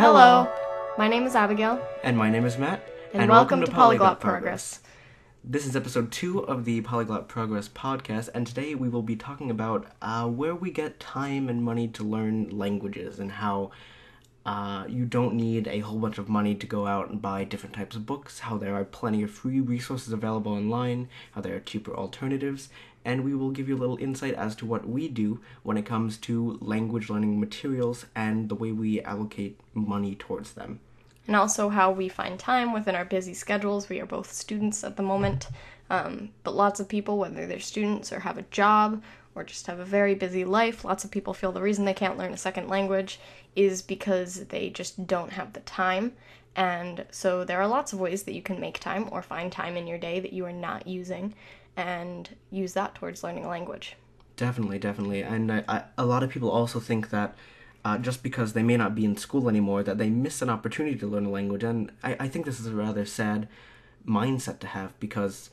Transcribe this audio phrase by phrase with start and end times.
[0.00, 0.50] Hello.
[0.96, 2.82] My name is Abigail, And my name is Matt.
[3.12, 4.80] and, welcome, to Polyglot, Progress.
[5.44, 9.50] This is episode two of the Polyglot Progress podcast, and today we will be talking
[9.50, 13.72] about uh, where we get time and money to learn languages and how
[14.46, 17.74] uh, you don't need a whole bunch of money to go out and buy different
[17.74, 21.60] types of books, how there are plenty of free resources available online, how there are
[21.60, 22.70] cheaper alternatives,
[23.04, 25.86] and we will give you a little insight as to what we do when it
[25.86, 30.80] comes to language learning materials and the way we allocate money towards them.
[31.26, 33.88] And also how we find time within our busy schedules.
[33.88, 35.48] We are both students at the moment,
[35.88, 39.02] um, but lots of people, whether they're students or have a job
[39.34, 42.18] or just have a very busy life, lots of people feel the reason they can't
[42.18, 43.20] learn a second language
[43.54, 46.12] is because they just don't have the time.
[46.56, 49.76] And so there are lots of ways that you can make time or find time
[49.76, 51.34] in your day that you are not using
[51.80, 53.96] and use that towards learning a language.
[54.36, 55.22] Definitely, definitely.
[55.22, 57.36] And I, I, a lot of people also think that
[57.84, 60.96] uh, just because they may not be in school anymore, that they miss an opportunity
[60.98, 61.64] to learn a language.
[61.64, 63.48] And I, I think this is a rather sad
[64.06, 65.50] mindset to have because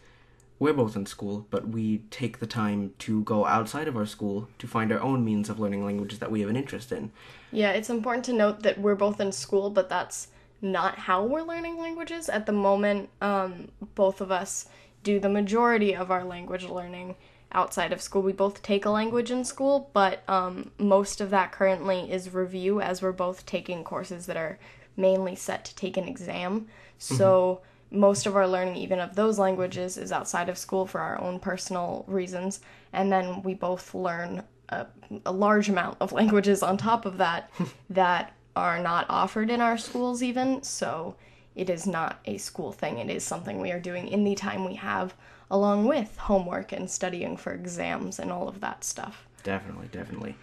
[0.60, 4.50] we're both in school, but we take the time to go outside of our school
[4.58, 7.12] to find our own means of learning languages that we have an interest in.
[7.52, 10.30] Yeah, it's important to note that we're both in school, but that's
[10.62, 12.28] not how we're learning languages.
[12.30, 14.68] At the moment, um, both of us
[15.08, 17.16] do the majority of our language learning
[17.54, 18.22] outside of school.
[18.22, 22.82] We both take a language in school, but um, most of that currently is review
[22.82, 24.60] as we're both taking courses that are
[24.98, 26.68] mainly set to take an exam.
[26.98, 31.22] So most of our learning, even of those languages, is outside of school for our
[31.22, 32.60] own personal reasons.
[32.92, 34.88] And then we both learn a,
[35.26, 37.50] a large amount of languages on top of that
[37.90, 40.64] that are not offered in our schools, even.
[40.64, 41.16] So
[41.58, 43.00] it is not a school thing.
[43.00, 45.16] It is something we are doing in the time we have,
[45.50, 49.28] along with homework and studying for exams and all of that stuff.
[49.44, 50.36] Definitely, definitely.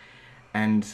[0.53, 0.85] And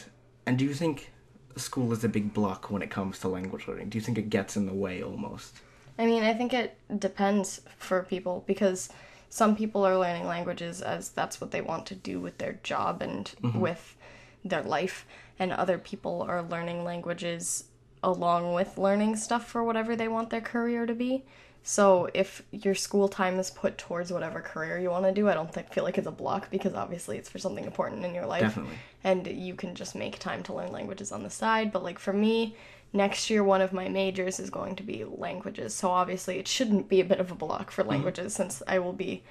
[0.45, 1.11] and do you think
[1.55, 3.89] school is a big block when it comes to language learning?
[3.89, 5.55] Do you think it gets in the way almost?
[5.97, 8.89] I mean, I think it depends for people because
[9.29, 13.01] some people are learning languages as that's what they want to do with their job
[13.01, 13.59] and mm-hmm.
[13.59, 13.97] with
[14.45, 15.05] their life,
[15.39, 17.65] and other people are learning languages
[18.03, 21.23] along with learning stuff for whatever they want their career to be.
[21.63, 25.35] So if your school time is put towards whatever career you want to do, I
[25.35, 28.25] don't think, feel like it's a block because obviously it's for something important in your
[28.25, 28.77] life Definitely.
[29.03, 31.71] and you can just make time to learn languages on the side.
[31.71, 32.55] But like for me,
[32.93, 35.75] next year one of my majors is going to be languages.
[35.75, 38.93] So obviously it shouldn't be a bit of a block for languages since I will
[38.93, 39.23] be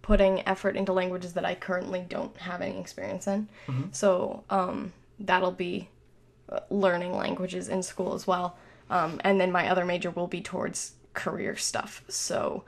[0.00, 3.48] putting effort into languages that I currently don't have any experience in.
[3.92, 5.90] So um, that'll be
[6.70, 8.56] learning languages in school as well.
[8.90, 12.02] Um, and then my other major will be towards career stuff.
[12.08, 12.64] So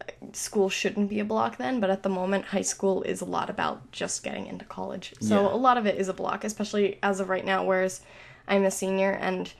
[0.00, 3.24] uh, school shouldn't be a block then, but at the moment, high school is a
[3.24, 5.14] lot about just getting into college.
[5.20, 5.54] So Yeah.
[5.54, 8.00] a lot of it is a block, especially as of right now, whereas
[8.46, 9.52] I'm a senior and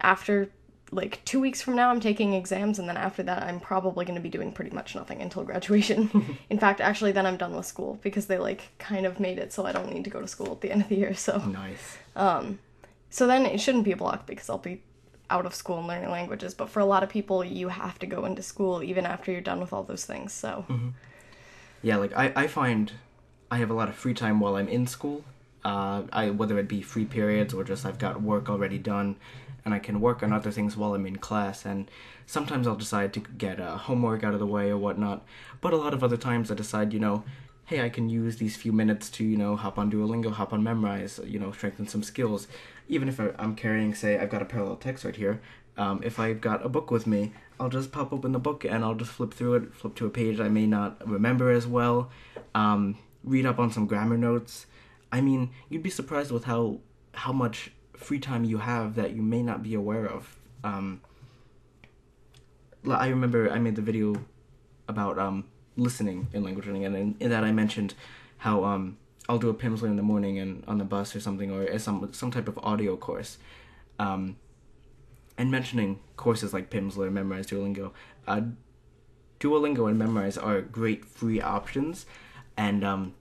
[0.00, 0.50] after
[0.92, 4.14] like two weeks from now, I'm taking exams, and then after that, I'm probably going
[4.14, 6.38] to be doing pretty much nothing until graduation.
[6.50, 9.52] In fact, actually, then I'm done with school because they like kind of made it
[9.52, 11.12] so I don't need to go to school at the end of the year.
[11.14, 11.98] So Nice.
[13.10, 14.82] So then it shouldn't be a block because I'll be
[15.30, 16.54] out of school and learning languages.
[16.54, 19.40] But for a lot of people, you have to go into school even after you're
[19.40, 20.32] done with all those things.
[20.32, 20.64] So
[21.82, 22.92] Yeah, like I, I find
[23.50, 25.24] I have a lot of free time while I'm in school.
[25.64, 29.16] Uh, I whether it be free periods or just I've got work already done,
[29.64, 31.64] and I can work on other things while I'm in class.
[31.64, 31.90] And
[32.26, 35.24] sometimes I'll decide to get uh, homework out of the way or whatnot.
[35.60, 37.24] But a lot of other times I decide, you know,
[37.66, 40.62] hey, I can use these few minutes to you know hop on Duolingo, hop on
[40.62, 42.48] Memrise, you know, strengthen some skills.
[42.88, 45.40] Even if I'm carrying, say, I've got a parallel text right here.
[45.76, 48.84] Um, if I've got a book with me, I'll just pop open the book and
[48.84, 52.10] I'll just flip through it, flip to a page I may not remember as well,
[52.54, 54.66] um, read up on some grammar notes.
[55.10, 56.80] I mean, you'd be surprised with how
[57.14, 60.36] how much free time you have that you may not be aware of.
[60.62, 61.00] Um,
[62.88, 64.14] I remember I made the video
[64.86, 65.44] about um,
[65.76, 67.94] listening in language learning, and in, in that I mentioned
[68.38, 68.96] how um,
[69.28, 71.82] I'll do a Pimsleur in the morning and on the bus or something, or as
[71.82, 73.38] some some type of audio course.
[73.98, 74.36] Um,
[75.38, 77.92] and mentioning courses like Pimsleur, Memrise, Duolingo,
[78.26, 78.40] uh,
[79.38, 82.06] Duolingo and Memrise are great free options,
[82.56, 83.14] and um,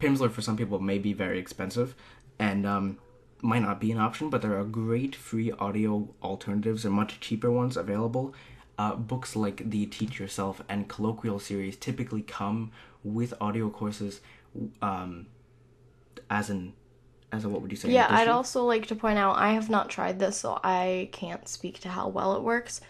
[0.00, 1.94] Pimsleur for some people may be very expensive,
[2.38, 2.98] and um,
[3.42, 7.50] might not be an option, but there are great free audio alternatives and much cheaper
[7.50, 8.32] ones available.
[8.78, 12.72] Uh, books like the Teach Yourself and Colloquial series typically come
[13.04, 14.20] with audio courses,
[14.80, 15.26] um,
[16.30, 16.72] as an
[17.32, 17.90] as a what would you say?
[17.90, 21.46] yeah, I'd also like to point out I have not tried this, so I can't
[21.48, 22.80] speak to how well it works.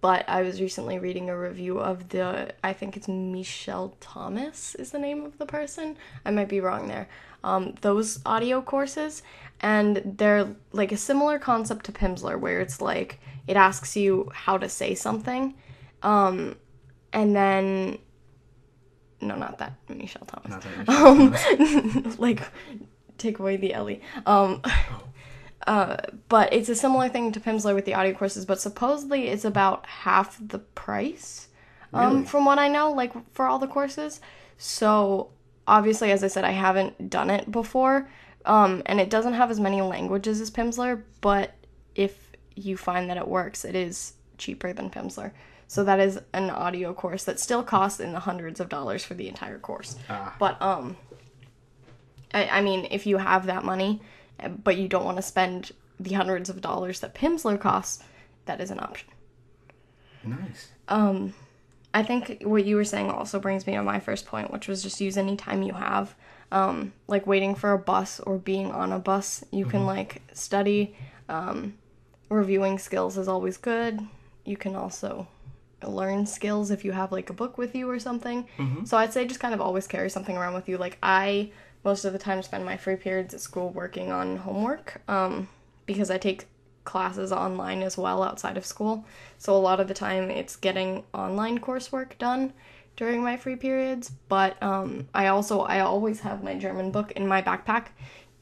[0.00, 4.90] but I was recently reading a review of the, I think it's Michelle Thomas is
[4.90, 5.96] the name of the person.
[6.24, 7.08] I might be wrong there.
[7.44, 9.22] Um, those audio courses,
[9.60, 14.58] and they're like a similar concept to Pimsleur, where it's like it asks you how
[14.58, 15.54] to say something,
[16.02, 16.56] um,
[17.12, 17.98] and then
[19.20, 20.50] no, not that Michelle Thomas.
[20.50, 22.42] Not that Michelle Um, like
[23.18, 24.00] take away the Ellie.
[24.26, 24.62] Um,
[25.66, 25.96] uh,
[26.28, 29.86] but it's a similar thing to Pimsleur with the audio courses, but supposedly it's about
[29.86, 31.48] half the price.
[31.94, 32.26] Um, Really?
[32.26, 34.20] from what I know, like for all the courses.
[34.58, 35.30] So
[35.66, 38.08] obviously, as I said, I haven't done it before,
[38.44, 41.02] um, and it doesn't have as many languages as Pimsleur.
[41.20, 41.54] But
[41.94, 42.21] if
[42.54, 45.32] you find that it works, it is cheaper than Pimsleur.
[45.68, 49.14] So that is an audio course that still costs in the hundreds of dollars for
[49.14, 49.96] the entire course.
[50.10, 50.36] Ah.
[50.38, 50.96] But um,
[52.34, 54.02] I, I mean, if you have that money,
[54.38, 58.04] uh, but you don't want to spend the hundreds of dollars that Pimsleur costs,
[58.44, 59.08] that is an option.
[60.24, 60.72] Nice.
[60.88, 61.34] Um,
[61.94, 64.82] I think what you were saying also brings me to my first point, which was
[64.82, 66.14] just use any time you have.
[66.50, 70.94] Um, like waiting for a bus or being on a bus, you can like study.
[71.28, 71.78] Um,
[72.32, 74.00] reviewing skills is always good.
[74.44, 75.28] You can also
[75.86, 78.46] learn skills if you have like a book with you or something.
[78.86, 80.78] So I'd say just kind of always carry something around with you.
[80.78, 81.50] Like I
[81.84, 85.48] most of the time spend my free periods at school working on homework um,
[85.86, 86.46] because I take
[86.84, 89.04] classes online as well outside of school.
[89.38, 92.52] So a lot of the time it's getting online coursework done
[92.96, 97.26] during my free periods, but um, I also I always have my German book in
[97.26, 97.86] my backpack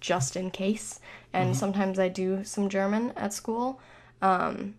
[0.01, 1.01] just in case.
[1.33, 3.81] And sometimes I do some German at school.
[4.21, 4.75] Um,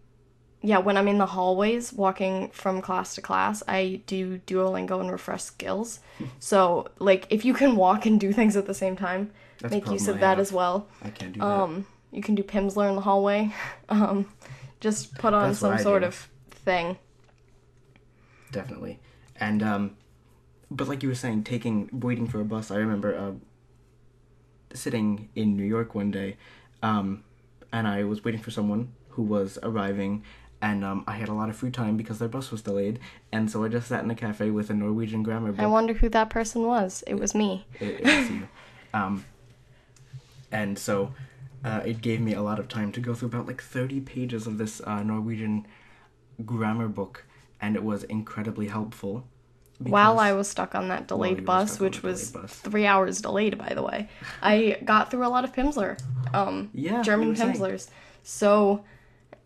[0.61, 5.11] yeah, when I'm in the hallways walking from class to class, I do Duolingo and
[5.11, 5.99] refresh skills.
[6.39, 9.87] so, like, if you can walk and do things at the same time, That's make
[9.87, 10.39] use of I that have.
[10.39, 10.87] as well.
[11.01, 11.45] I can't do that.
[11.45, 13.53] Um, you can do Pimsleur in the hallway.
[13.89, 14.31] Um,
[14.79, 16.07] just put on That's some sort do.
[16.07, 16.97] of thing.
[18.51, 18.99] definitely.
[19.39, 19.97] And um,
[20.69, 22.71] but like you were saying, taking waiting for a bus.
[22.71, 23.31] I remember uh,
[24.73, 26.37] sitting in New York one day,
[26.81, 27.23] um,
[27.71, 30.23] and I was waiting for someone who was arriving,
[30.61, 32.99] and um, I had a lot of free time because their bus was delayed,
[33.31, 35.59] and so I just sat in a cafe with a Norwegian grammar book.
[35.61, 37.03] I wonder who that person was.
[37.07, 37.65] It was me.
[37.79, 38.47] it, it was you.
[38.93, 39.25] Um,
[40.51, 41.13] and so
[41.63, 44.47] uh, it gave me a lot of time to go through about like 30 pages
[44.47, 45.65] of this uh, Norwegian
[46.45, 47.25] grammar book,
[47.61, 49.25] and it was incredibly helpful.
[49.83, 52.53] While I was stuck on that delayed bus, which was bus.
[52.53, 54.09] three hours delayed, by the way,
[54.41, 55.99] I got through a lot of Pimsleur,
[56.33, 57.81] um, Yeah, German Pimsleurs.
[57.87, 57.97] saying.
[58.23, 58.83] So,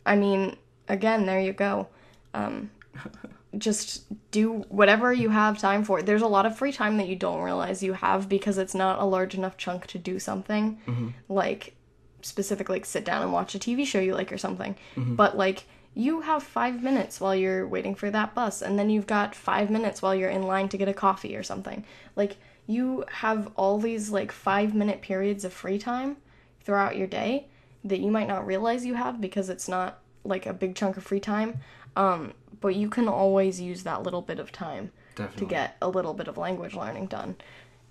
[0.05, 0.57] I mean,
[0.89, 1.87] again, there you go.
[2.33, 2.69] Um,
[3.57, 6.01] just do whatever you have time for.
[6.01, 8.99] There's a lot of free time that you don't realize you have because it's not
[8.99, 11.07] a large enough chunk to do something Mm-hmm.
[11.29, 11.73] like
[12.21, 14.75] specifically like sit down and watch a TV show you like or something.
[14.95, 15.15] Mm-hmm.
[15.15, 15.63] But like
[15.95, 19.69] you have 5 minutes while you're waiting for that bus and then you've got 5
[19.71, 21.83] minutes while you're in line to get a coffee or something.
[22.15, 22.37] Like
[22.67, 26.17] you have all these like 5 minute periods of free time
[26.63, 27.47] throughout your day
[27.83, 31.03] that you might not realize you have because it's not like a big chunk of
[31.03, 31.59] free time.
[31.95, 35.39] Um, but you can always use that little bit of time Definitely.
[35.39, 37.35] to get a little bit of language learning done.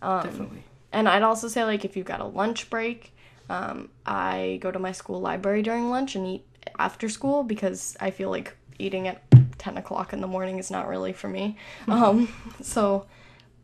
[0.02, 0.64] Definitely.
[0.92, 3.14] And I'd also say, like, if you've got a lunch break,
[3.48, 6.44] um, I go to my school library during lunch and eat
[6.78, 9.22] after school because I feel like eating at
[9.58, 11.56] 10 o'clock in the morning is not really for me.
[11.88, 12.32] um,
[12.62, 13.06] so,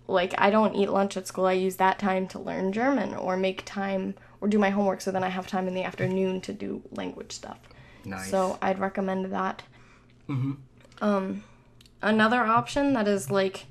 [0.06, 1.47] like, I don't eat lunch at school.
[1.47, 5.11] I use that time to learn German or make time or do my homework so
[5.11, 7.58] then I have time in the afternoon to do language stuff.
[8.05, 8.31] Nice.
[8.31, 9.63] So I'd recommend that.
[11.03, 11.44] Um,
[12.03, 13.67] another option that is like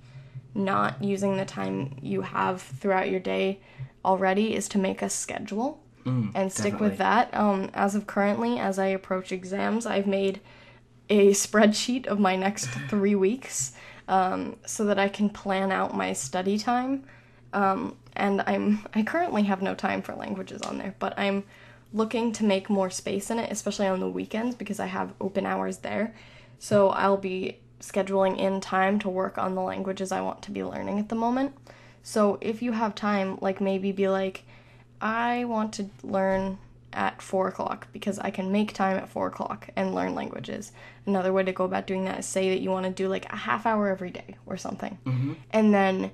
[0.53, 3.59] not using the time you have throughout your day
[4.03, 6.89] already is to make a schedule Mm, and stick definitely.
[6.89, 7.33] with that.
[7.33, 10.39] Um, as of currently, as I approach exams, I've made
[11.09, 13.73] a spreadsheet of my next three weeks
[14.07, 17.03] um, so that I can plan out my study time.
[17.53, 21.43] Um, and I'm I currently have no time for languages on there, but I'm
[21.93, 25.45] looking to make more space in it, especially on the weekends because I have open
[25.45, 26.13] hours there.
[26.59, 30.63] So I'll be scheduling in time to work on the languages I want to be
[30.63, 31.55] learning at the moment.
[32.03, 34.43] So if you have time, like maybe be like,
[35.01, 36.57] I want to learn
[36.91, 40.71] at four o'clock because I can make time at four o'clock and learn languages.
[41.05, 43.31] Another way to go about doing that is say that you want to do like
[43.31, 44.97] a half hour every day or something.
[45.51, 46.11] And then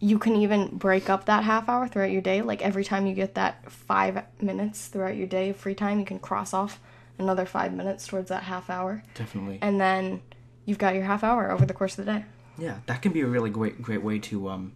[0.00, 2.42] you can even break up that half hour throughout your day.
[2.42, 6.04] Like every time you get that five minutes throughout your day of free time, you
[6.04, 6.80] can cross off
[7.18, 9.02] another five minutes towards that half hour.
[9.14, 9.58] Definitely.
[9.60, 10.22] And then
[10.64, 12.24] you've got your half hour over the course of the day.
[12.58, 14.72] Yeah, that can be a really great great way to um,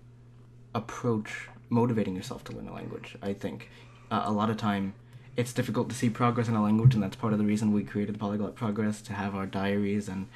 [0.74, 3.16] approach motivating yourself to learn a language.
[3.22, 3.70] I think
[4.10, 4.94] uh, a lot of time
[5.36, 7.82] it's difficult to see progress in a language, and that's part of the reason we
[7.82, 10.28] created the Polyglot Progress to have our diaries and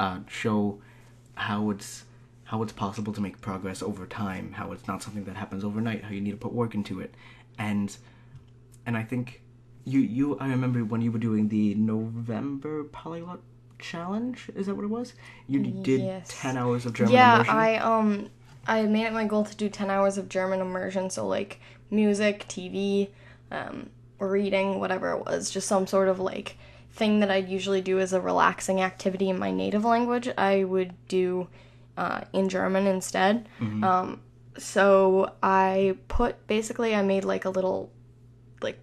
[0.00, 0.80] uh, show
[1.34, 2.04] how it's
[2.44, 6.02] how it's possible to make progress over time, how it's not something that happens overnight,
[6.04, 7.14] how you need to put work into it,
[7.58, 7.96] and
[8.86, 9.42] and I think
[9.84, 13.40] you you I remember when you were doing the November Polyglot
[13.78, 14.50] Challenge.
[14.56, 15.12] Is that what it was?
[15.46, 16.28] You did Yes.
[16.28, 17.54] ten hours of German yeah, immersion.
[17.54, 18.30] I um
[18.68, 21.60] I made it my goal to do 10 hours of German immersion, so like
[21.90, 23.08] music, TV,
[23.50, 26.56] um reading, whatever it was, just some sort of like
[26.92, 30.94] thing that I'd usually do as a relaxing activity in my native language, I would
[31.06, 31.46] do
[31.96, 33.48] uh, in German instead.
[33.84, 34.20] Um,
[34.56, 37.90] so I put basically I made like a little
[38.60, 38.78] like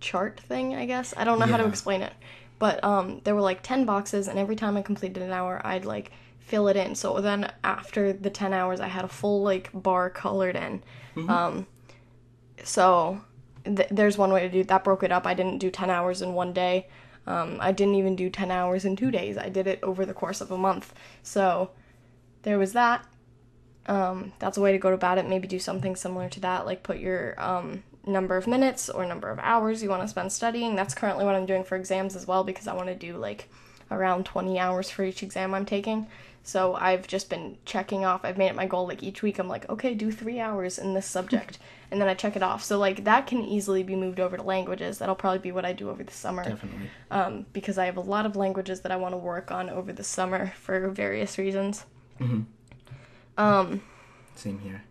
[0.00, 1.12] chart thing, I guess.
[1.16, 2.12] I don't know how to explain it.
[2.60, 5.84] But um there were like 10 boxes and every time I completed an hour, I'd
[5.84, 6.12] like
[6.48, 6.94] fill it in.
[6.94, 10.82] So then after the 10 hours, I had a full like bar colored in.
[11.28, 11.66] Um
[12.64, 13.20] so
[13.64, 15.26] th- there's one way to do that broke it up.
[15.26, 16.88] I didn't do 10 hours in one day.
[17.26, 19.36] Um, I didn't even do 10 hours in 2 days.
[19.36, 20.94] I did it over the course of a month.
[21.22, 21.70] So
[22.42, 23.04] there was that.
[23.86, 25.28] Um, that's a way to go about it.
[25.28, 29.30] Maybe do something similar to that, like put your um, number of minutes or number
[29.30, 30.74] of hours you want to spend studying.
[30.74, 33.48] That's currently what I'm doing for exams as well because I want to do like
[33.90, 36.06] around 20 hours for each exam I'm taking.
[36.48, 38.24] So I've just been checking off.
[38.24, 39.38] I've made it my goal like each week.
[39.38, 41.58] I'm like, okay, do three hours in this subject,
[41.90, 42.64] and then I check it off.
[42.64, 44.96] So like that can easily be moved over to languages.
[44.96, 46.88] That'll probably be what I do over the summer Definitely.
[47.10, 49.92] um, because I have a lot of languages that I want to work on over
[49.92, 51.84] the summer for various reasons.
[52.18, 52.46] Mhm.
[53.36, 53.82] Um,
[54.34, 54.84] Same here.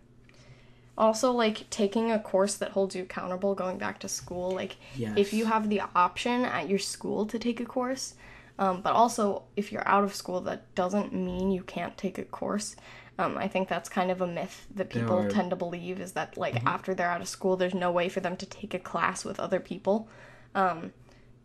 [0.96, 4.52] also, like taking a course that holds you accountable going back to school.
[4.52, 8.14] Like, if you have the option at your school to take a course,
[8.58, 12.24] um, but also if you're out of school, that doesn't mean you can't take a
[12.24, 12.76] course.
[13.20, 15.30] Um, I think that's kind of a myth that people are- Mm-hmm.
[15.30, 18.20] tend to believe is that like after they're out of school, there's no way for
[18.20, 20.08] them to take a class with other people.
[20.54, 20.92] Um,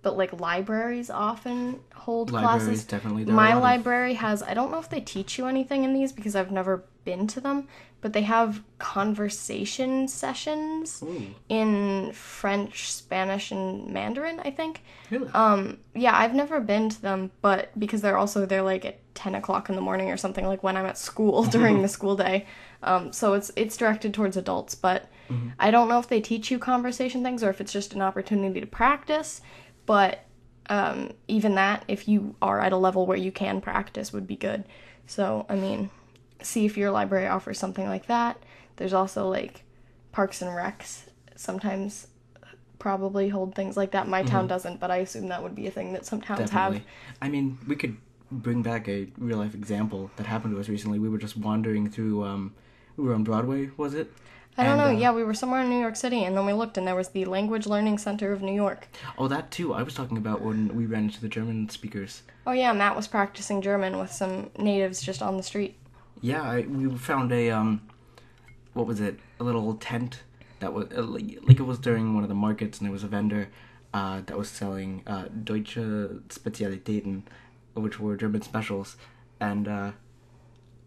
[0.03, 2.83] but like libraries often hold Libraries classes.
[2.83, 3.23] definitely.
[3.23, 5.47] There are a My lot of- library has, I don't know if they teach you
[5.47, 7.67] anything in these because I've never been to them,
[8.01, 14.83] but they have conversation sessions Ooh, in French, Spanish, and Mandarin, I think.
[15.09, 15.29] really?
[15.33, 19.35] Um, yeah, I've never been to them, but because they're also, they're like at 10
[19.35, 22.45] o'clock in the morning or something, like when I'm at school during the school day.
[22.81, 25.09] Um, so it's, it's directed towards adults, but
[25.57, 28.59] I don't know if they teach you conversation things or if it's just an opportunity
[28.59, 29.41] to practice,
[29.85, 30.25] but
[30.69, 34.35] um, even that, if you are at a level where you can practice, would be
[34.35, 34.65] good.
[35.07, 35.89] So, I mean,
[36.43, 38.37] see if your library offers something like that.
[38.77, 39.63] There's also like
[40.11, 41.03] parks and recs
[41.35, 42.07] sometimes
[42.79, 44.07] probably hold things like that.
[44.07, 46.79] My town doesn't, but I assume that would be a thing that some towns Definitely.
[46.79, 46.85] have.
[47.21, 47.95] I mean, we could
[48.31, 50.99] bring back a real life example that happened to us recently.
[50.99, 52.23] We were just wandering through.
[52.23, 52.53] Um,
[52.97, 54.11] we were on Broadway, was it?
[54.57, 54.95] I don't And, know.
[54.97, 56.93] uh, yeah, we were somewhere in New York City, and then we looked, and there
[56.95, 58.87] was the Language Learning Center of New York.
[59.17, 59.73] Oh, that too.
[59.73, 62.21] I was talking about when we ran into the German speakers.
[62.45, 65.75] Oh yeah, Matt was practicing German with some natives just on the street.
[66.23, 67.81] Yeah, I, we found a um,
[68.71, 69.19] what was it?
[69.41, 70.21] A little tent
[70.61, 73.07] that was uh, like, it was during one of the markets, and there was a
[73.07, 73.49] vendor
[73.93, 77.23] uh, that was selling uh, Deutsche Spezialitäten,
[77.73, 78.95] which were German specials,
[79.41, 79.91] and uh,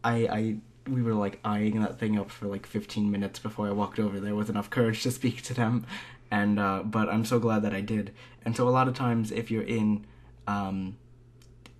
[0.02, 0.56] I I
[0.90, 4.18] we were like eyeing that thing up for like 15 minutes before I walked over
[4.18, 5.84] there with enough courage to speak to them,
[6.30, 8.14] and uh, but I'm so glad that I did.
[8.42, 10.06] And so a lot of times, if you're in
[10.46, 10.96] um,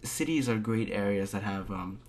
[0.02, 2.00] cities, are great areas that have um,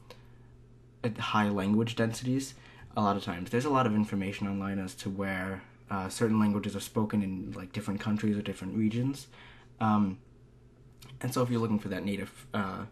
[1.20, 2.54] high language densities
[2.96, 3.50] a lot of times.
[3.50, 7.54] There's a lot of information online as to where uh, certain languages are spoken in
[7.54, 9.28] like different countries or different regions.
[9.80, 10.18] Um,
[11.22, 12.86] and so if you're looking for that native uh,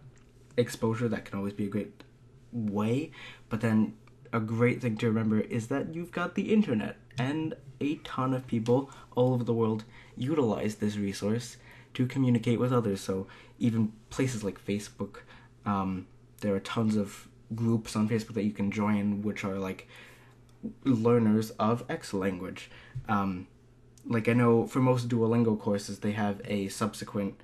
[0.57, 2.03] exposure that can always be a great
[2.51, 3.11] way.
[3.49, 3.95] But then
[4.31, 8.47] a great thing to remember is that you've got the internet and a ton of
[8.47, 9.83] people all over the world
[10.15, 11.57] utilize this resource
[11.93, 13.01] to communicate with others.
[13.01, 13.27] So
[13.59, 15.19] even places like facebook
[15.65, 16.07] um,
[16.41, 19.87] there are tons of groups on facebook that you can join which are like
[20.83, 22.71] learners of x language.
[23.07, 23.47] Um,
[24.07, 27.35] like i know for most duolingo courses they have a subsequent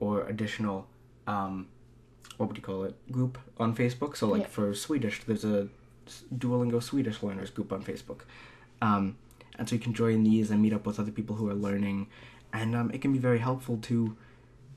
[0.00, 0.86] or additional
[1.26, 1.68] um,
[2.36, 4.16] what would you call it group on facebook.
[4.16, 4.48] So like Yeah.
[4.48, 5.68] for swedish there's a
[6.34, 8.20] duolingo swedish learners group on facebook.
[8.82, 9.16] Um,
[9.58, 12.08] and so you can join these and meet up with other people who are learning.
[12.52, 14.16] And um, it can be very helpful to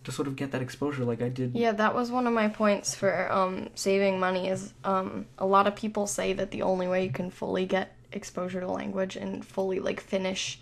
[0.04, 2.48] to sort of get that exposure like i did Yeah, that was one of my
[2.48, 4.48] points for um, saving money.
[4.48, 7.96] Is um, a lot of people say that the only way you can fully get
[8.12, 10.60] exposure to language and fully like finish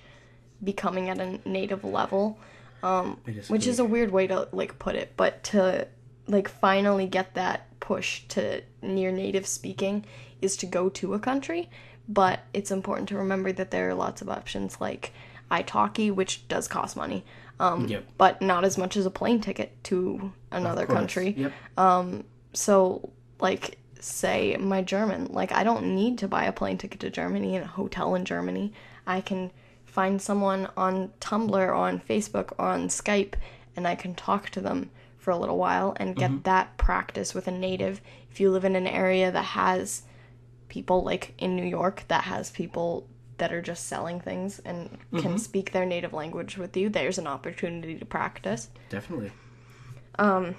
[0.64, 2.40] becoming at a native level,
[2.84, 5.88] um, which is a weird way to like put it, but to
[6.28, 10.04] like finally get that push to near native speaking
[10.42, 11.70] is to go to a country.
[12.10, 15.14] But it's important to remember that there are lots of options like
[15.50, 17.24] italki which does cost money
[17.60, 18.06] um, Yep.
[18.18, 21.34] but not as much as a plane ticket to another country.
[21.38, 22.24] Yep.
[22.54, 23.10] so
[23.40, 27.56] like say my german like i don't need to buy a plane ticket to germany
[27.56, 28.72] and a hotel in germany.
[29.06, 29.52] I can
[29.86, 33.34] find someone on tumblr or on facebook or on skype
[33.76, 37.48] and i can talk to them for a little while and get that practice with
[37.48, 38.00] a native.
[38.32, 40.04] If you live in an area that has
[40.70, 43.08] people like in new york that has people
[43.38, 47.28] that are just selling things and can speak their native language with you there's an
[47.28, 49.32] opportunity to practice Definitely.
[50.20, 50.56] Um,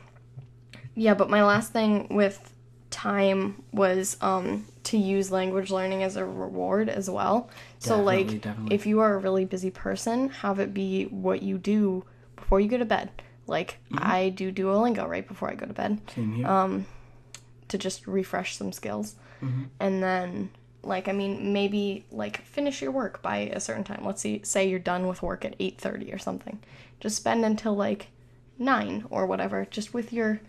[0.94, 2.52] yeah, but my last thing with
[2.90, 7.50] time was um to use language learning as a reward as well.
[7.78, 8.74] so Definitely, like definitely.
[8.74, 12.04] if you are a really busy person, have it be what you do
[12.36, 13.10] before you go to bed.
[13.46, 14.04] Like Mm-hmm.
[14.06, 16.00] I do Duolingo right before I go to bed.
[16.16, 16.86] Um,
[17.68, 19.16] to just refresh some skills.
[19.42, 19.64] Mm-hmm.
[19.80, 20.50] And then
[20.82, 24.02] like I mean maybe like finish your work by a certain time.
[24.04, 26.58] Let's see say you're done with work at 8:30 or something.
[27.00, 28.08] Just spend until like
[28.58, 30.40] 9 or whatever just with your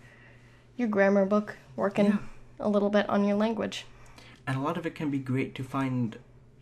[0.77, 2.17] your grammar book working Yeah.
[2.59, 3.85] a little bit on your language.
[4.47, 6.17] and a lot of it can be great to find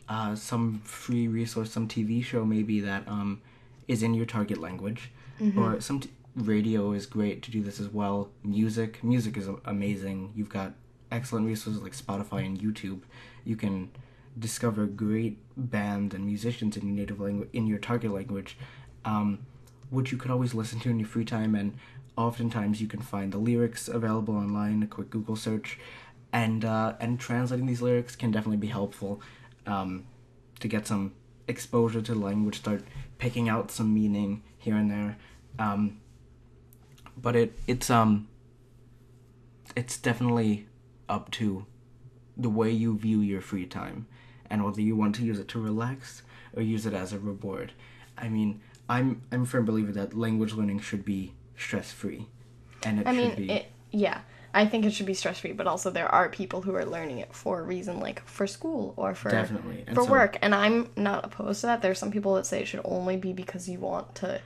[0.10, 3.42] uh, some free resource, some TV show maybe that um,
[3.88, 5.12] is in your target language,
[5.58, 8.30] or some t- radio is great to do this as well.
[8.44, 10.32] Music, music is amazing.
[10.36, 10.74] You've got
[11.12, 13.00] excellent resources like Spotify and YouTube.
[13.48, 13.92] You can
[14.38, 18.58] discover great bands and musicians in your native language, in your target language,
[19.06, 19.39] um,
[19.89, 21.56] which you could always listen to in your free time.
[21.56, 21.77] And
[22.16, 24.84] oftentimes you can find the lyrics available online.
[24.84, 25.80] A quick Google search,
[26.32, 29.22] and uh, and translating these lyrics can definitely be helpful
[29.66, 30.06] um,
[30.60, 31.13] to get some
[31.48, 32.84] exposure to the language, start
[33.18, 35.18] picking out some meaning here and there.
[35.58, 36.00] Um,
[37.20, 38.27] but it it's um
[39.75, 40.68] it's definitely
[41.10, 41.66] up to
[42.38, 44.08] the way you view your free time
[44.50, 46.22] and whether you want to use it to relax
[46.56, 47.74] or use it as a reward.
[48.17, 52.27] I mean, I'm I'm a firm believer that language learning should be stress free,
[52.84, 54.22] and it I should mean, be it yeah.
[54.53, 57.20] I think it should be stress free, but also there are people who are learning
[57.20, 59.84] it for a reason, like for school or for Definitely.
[59.86, 60.38] And for so- work.
[60.41, 61.82] And I'm not opposed to that.
[61.84, 64.41] There's some people that say it should only be because you want to,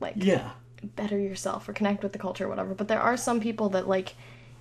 [0.00, 0.52] like, yeah.
[0.96, 2.72] better yourself or connect with the culture or whatever.
[2.72, 4.14] But there are some people that like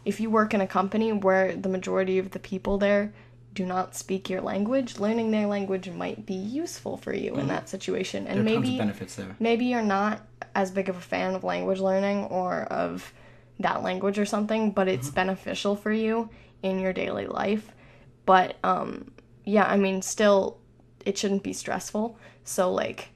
[0.06, 3.14] if you work in a company where the majority of the people there
[3.54, 7.68] do not speak your language, learning their language might be useful for you in that
[7.68, 8.26] situation.
[8.26, 8.46] And Mm-hmm.
[8.46, 9.36] There are tons of maybe benefits there.
[9.40, 13.14] maybe you're not as big of a fan of language learning or of
[13.60, 16.30] that language or something, but it's beneficial for you
[16.64, 17.72] in your daily life.
[18.26, 19.12] But um
[19.44, 20.58] yeah, I mean still
[21.06, 22.18] it shouldn't be stressful.
[22.44, 23.10] So like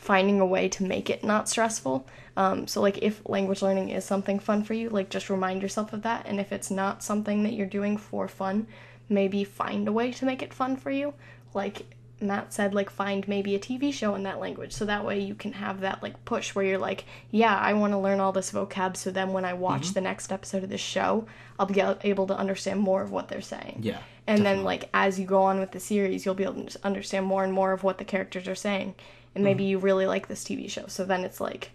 [0.00, 2.06] finding a way to make it not stressful.
[2.34, 5.92] Um, so like if language learning is something fun for you, like just remind yourself
[5.92, 6.24] of that.
[6.26, 8.66] And if it's not something that you're doing for fun,
[9.10, 11.12] maybe find a way to make it fun for you.
[11.52, 11.82] Like
[12.18, 14.72] Matt said, like find maybe a TV show in that language.
[14.72, 17.92] So that way you can have that like push where you're like, yeah, I want
[17.92, 18.96] to learn all this vocab.
[18.96, 21.26] So then when I watch the next episode of this show,
[21.58, 23.80] I'll be able to understand more of what they're saying.
[23.82, 23.98] Yeah.
[24.26, 27.26] And then, like, as you go on with the series, you'll be able to understand
[27.26, 28.94] more and more of what the characters are saying.
[29.34, 30.86] And maybe you really like this TV show.
[30.88, 31.70] So then it's like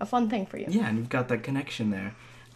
[0.00, 0.66] a fun thing for you.
[0.68, 2.14] Yeah, and you've got that connection there.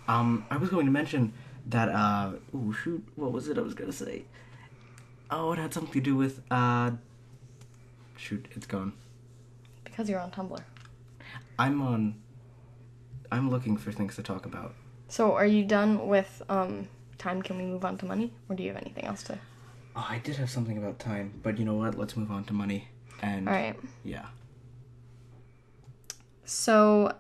[0.08, 1.32] Um, I was going to mention
[1.66, 1.88] that.
[1.88, 4.24] Uh, oh shoot, what was it I was gonna say?
[5.30, 6.42] Oh, it had something to do with.
[6.50, 6.92] Uh,
[8.16, 8.92] shoot, it's gone.
[9.84, 10.60] Because you're on Tumblr.
[11.58, 12.16] I'm on.
[13.30, 14.74] I'm looking for things to talk about.
[15.08, 16.88] So are you done with um,
[17.18, 17.42] time?
[17.42, 18.32] Can we move on to money?
[18.48, 19.38] Or do you have anything else to.
[19.94, 21.96] Oh, I did have something about time, but you know what?
[21.98, 22.88] Let's move on to money.
[23.20, 23.78] And All right.
[24.04, 24.26] yeah,
[26.52, 27.14] So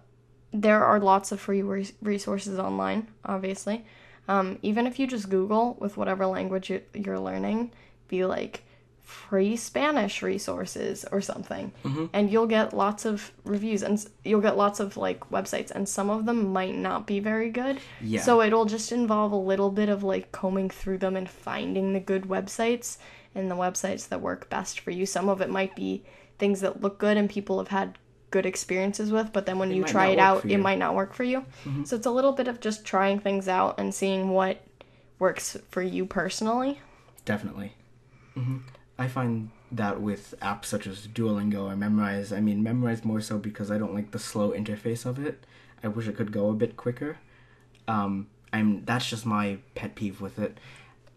[0.52, 3.84] there are lots of free res- resources online, obviously.
[4.28, 7.72] Um, even if you just Google with whatever language you- you're learning,
[8.08, 8.62] be like
[9.00, 11.72] free Spanish resources or something,
[12.12, 16.08] and you'll get lots of reviews and you'll get lots of like websites, and some
[16.08, 17.78] of them might not be very good.
[18.00, 18.20] Yeah.
[18.20, 22.00] So it'll just involve a little bit of like combing through them and finding the
[22.00, 22.96] good websites
[23.34, 25.04] and the websites that work best for you.
[25.04, 26.04] Some of it might be
[26.38, 27.98] things that look good and people have had
[28.32, 30.48] good experiences with, but then when It you try it out, it.
[30.48, 30.62] Mm-hmm.
[30.62, 31.44] might not work for you.
[31.84, 34.60] So it's a little bit of just trying things out and seeing what
[35.20, 36.80] works for you personally.
[37.24, 37.74] definitely.
[38.34, 38.58] hmm
[38.98, 43.38] I find that with apps such as Duolingo or Memrise, I mean, Memrise more so
[43.38, 45.44] because I don't like the slow interface of it.
[45.82, 47.18] I wish it could go a bit quicker.
[47.88, 50.58] Um, I'm that's just my pet peeve with it.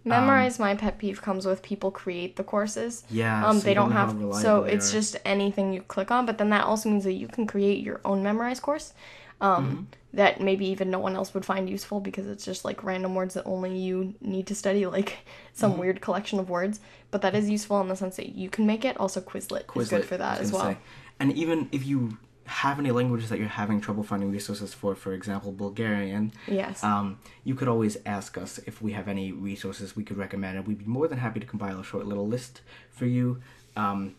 [0.06, 3.04] Memrise my pet peeve comes with people create the courses.
[3.10, 4.98] Yeah, Um, so they don't how have so it's are.
[4.98, 8.02] just anything you click on, but then that also means that you can create your
[8.06, 8.94] own Memrise course.
[9.42, 9.84] Um, Mm-hmm.
[10.14, 13.34] that maybe even no one else would find useful because it's just like random words
[13.34, 15.18] that only you need to study, like
[15.54, 15.80] some Mm-hmm.
[15.82, 16.80] weird collection of words.
[17.12, 18.96] But that is useful in the sense that you can make it.
[18.98, 20.62] Also, Quizlet, is good for that as well.
[20.72, 20.78] say.
[21.20, 25.14] and even if you have any languages that you're having trouble finding resources for, for
[25.14, 26.84] example, Bulgarian, Yes.
[26.84, 30.68] um, you could always ask us if we have any resources we could recommend, and
[30.68, 33.42] we'd be more than happy to compile a short little list for you.
[33.76, 34.16] Um,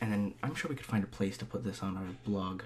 [0.00, 2.62] and then I'm sure we could find a place to put this on our blog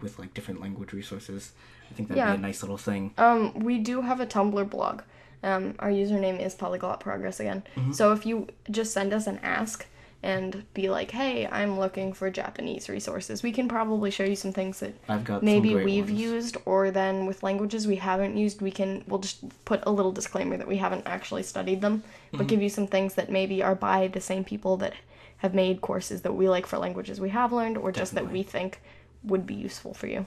[0.00, 1.52] with like different language resources.
[1.90, 2.32] I think that'd Yeah.
[2.32, 3.14] be a nice little thing.
[3.16, 5.02] Um, we do have a Tumblr blog.
[5.42, 7.62] Um, our username is Polyglot Progress again.
[7.76, 7.92] Mm-hmm.
[7.92, 9.86] So if you just send us an ask
[10.24, 14.52] and be like, "Hey, I'm looking for Japanese resources," we can probably show you some
[14.52, 16.20] things that I've got maybe we've ones.
[16.20, 20.12] used, or then with languages we haven't used, we can we'll just put a little
[20.12, 22.38] disclaimer that we haven't actually studied them, Mm-hmm.
[22.38, 24.94] but give you some things that maybe are by the same people that
[25.38, 28.42] have made courses that we like for languages we have learned, or just that we
[28.42, 28.80] think
[29.22, 30.24] would be useful for you.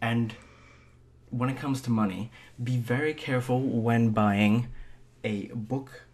[0.00, 0.34] And
[1.30, 2.30] when it comes to money,
[2.62, 4.68] be very careful when buying
[5.24, 6.04] a book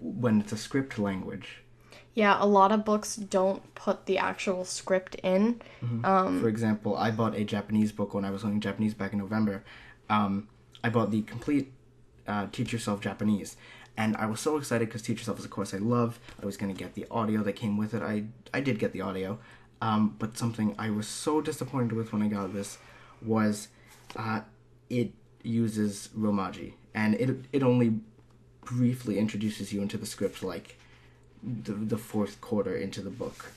[0.00, 1.59] when it's a script language.
[2.14, 5.62] Yeah, a lot of books don't put the actual script in.
[6.04, 9.18] Um, For example, I bought a Japanese book when I was learning Japanese back in
[9.20, 9.62] November.
[10.08, 10.48] Um,
[10.82, 11.72] I bought the complete
[12.26, 13.56] uh, Teach Yourself Japanese,
[13.96, 16.18] and I was so excited because Teach Yourself is a course I love.
[16.42, 18.02] I was going to get the audio that came with it.
[18.02, 19.38] I I did get the audio,
[19.80, 22.78] um, but something I was so disappointed with when I got this
[23.22, 23.68] was
[24.16, 24.40] uh,
[24.88, 25.12] it
[25.44, 28.00] uses Romaji, and it it only
[28.62, 30.76] briefly introduces you into the script like
[31.42, 33.52] the the fourth quarter into the book.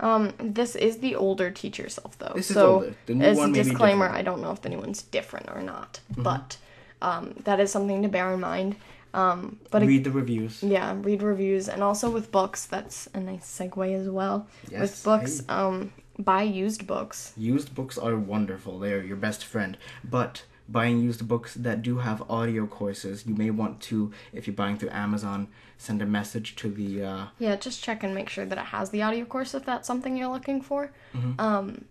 [0.00, 2.32] Um, this is the older Teach Yourself though.
[2.34, 2.94] This is so older.
[3.06, 4.06] The new as one a disclaimer.
[4.06, 4.16] Mm-hmm.
[4.16, 6.56] I don't know if anyone's different or not, but
[7.02, 8.76] um, that is something to bear in mind.
[9.14, 10.62] Um, but Read the reviews.
[10.62, 14.46] yeah, read reviews, and also with books, that's a nice segue as well.
[14.70, 15.46] Yes, with books, hey.
[15.48, 17.32] um, buy used books.
[17.36, 18.78] Used books are wonderful.
[18.78, 19.78] They are your best friend.
[20.04, 24.54] But buying used books that do have audio courses, you may want to, if you're
[24.54, 27.02] buying through Amazon, send a message to the.
[27.02, 29.86] Uh, Yeah, just check and make sure that it has the audio course if that's
[29.86, 30.92] something you're looking for.
[31.14, 31.40] Mm-hmm.
[31.40, 31.84] Um,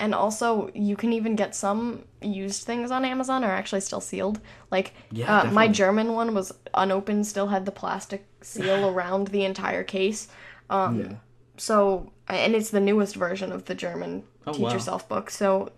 [0.00, 4.40] and also, you can even get some used things on Amazon are actually still sealed.
[4.70, 5.66] Like, Yeah, uh, my.
[5.66, 10.28] German one was unopened, still had the plastic seal around the entire case.
[10.70, 11.12] Um, yeah.
[11.56, 14.72] So, and it's the newest version of the German Oh, Teach wow.
[14.72, 15.30] Yourself book.
[15.30, 15.72] So,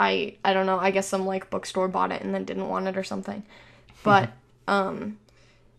[0.00, 0.78] I I don't know.
[0.80, 3.44] I guess some like bookstore bought it and then didn't want it or something.
[4.02, 4.30] But
[4.66, 5.18] um,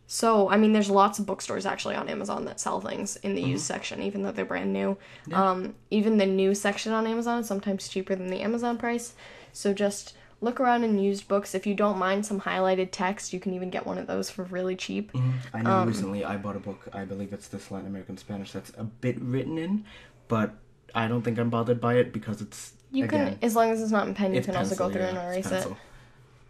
[0.06, 3.42] so I mean, there's lots of bookstores actually on Amazon that sell things in the
[3.42, 4.98] used section, even though they're brand new.
[5.34, 9.14] Um, even the new section on Amazon is sometimes cheaper than the Amazon price.
[9.54, 11.56] So just look around in used books.
[11.56, 14.44] If you don't mind some highlighted text, you can even get one of those for
[14.44, 15.12] really cheap.
[15.54, 18.52] I know Um, recently I bought a book, I believe it's this Latin American Spanish,
[18.52, 19.86] that's a bit written in,
[20.28, 20.56] but
[20.94, 22.74] I don't think I'm bothered by it because it's.
[22.92, 25.02] You again, can, as long as it's not in pen, you can also go through
[25.02, 25.68] yeah, and erase it.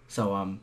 [0.07, 0.59] So um,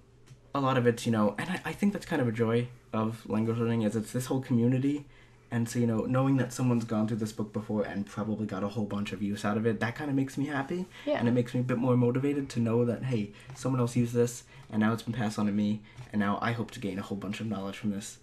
[0.54, 2.68] a lot of it's you know, and I, I think that's kind of a joy
[2.92, 5.06] of language learning is it's this whole community,
[5.50, 8.62] and so you know, knowing that someone's gone through this book before and probably got
[8.64, 11.18] a whole bunch of use out of it, that kind of makes me happy, Yeah.
[11.18, 14.14] and it makes me a bit more motivated to know that hey, someone else used
[14.14, 15.80] this, and now it's been passed on to me,
[16.12, 18.18] and now I hope to gain a whole bunch of knowledge from this,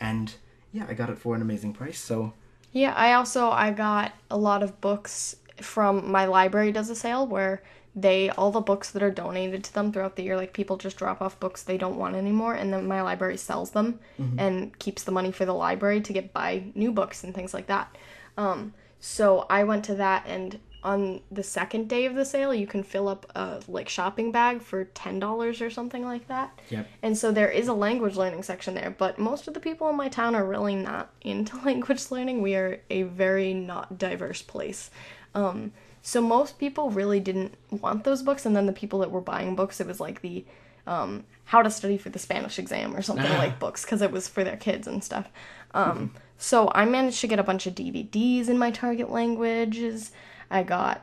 [0.00, 0.34] and
[0.72, 2.32] yeah, I got it for an amazing price, so
[2.72, 7.26] Yeah, I also I got a lot of books from my library does a sale
[7.26, 7.62] where
[7.94, 10.98] they all the books that are donated to them throughout the year like people just
[10.98, 13.98] drop off books they don't want anymore and then my library sells them
[14.38, 17.66] and keeps the money for the library to get buy new books and things like
[17.66, 17.96] that.
[18.36, 22.66] Um so I went to that and on the second day of the sale you
[22.66, 26.56] can fill up a like shopping bag for $10 or something like that.
[26.70, 26.86] Yep.
[27.02, 29.96] And so there is a language learning section there, but most of the people in
[29.96, 32.40] my town are really not into language learning.
[32.40, 34.90] We are a very not diverse place.
[35.36, 35.72] Um,
[36.02, 39.54] so most people really didn't want those books, and then the people that were buying
[39.56, 40.44] books, it was like the
[40.86, 44.28] um, how to study for the Spanish exam or something like books, because it was
[44.28, 45.26] for their kids and stuff.
[45.74, 50.12] Um, So I managed to get a bunch of DVDs in my target languages.
[50.50, 51.02] I got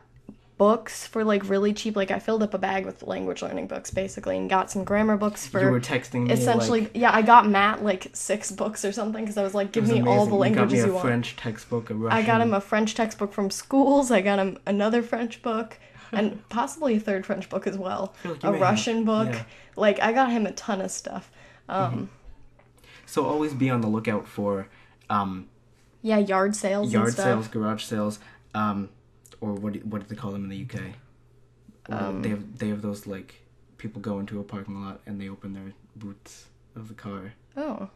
[0.57, 1.95] books for like really cheap.
[1.95, 5.17] Like I filled up a bag with language learning books basically, and got some grammar
[5.17, 8.85] books for you were texting me essentially like, yeah i got matt like six books
[8.85, 10.87] or something because i was like give was me all the languages you, got me
[10.87, 11.05] you, a want.
[11.07, 12.17] French textbook, a Russian.
[12.17, 14.11] i got him a french textbook from schools.
[14.11, 15.79] I got him another french book
[16.11, 18.13] and possibly a third french book as well.
[18.23, 19.29] Like a may have- russian book.
[19.29, 19.43] Yeah.
[19.75, 21.31] like i got him a ton of stuff.
[21.67, 22.09] Um
[23.05, 24.67] So always be on the lookout for
[25.09, 25.47] um,
[26.01, 27.25] yeah yard sales yard and stuff.
[27.25, 28.19] sales, garage sales,
[28.53, 28.89] um,
[29.43, 30.79] or what do, what do they call them in the UK?
[31.89, 33.41] Um, they have they have those like
[33.77, 37.33] people go into a parking lot and they open their boots of the car.
[37.57, 37.89] oh